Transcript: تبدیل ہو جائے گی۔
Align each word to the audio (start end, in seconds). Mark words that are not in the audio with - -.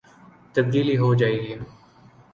تبدیل 0.55 0.87
ہو 1.01 1.09
جائے 1.19 1.37
گی۔ 1.43 1.55